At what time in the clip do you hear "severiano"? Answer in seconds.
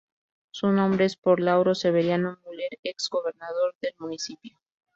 1.75-2.39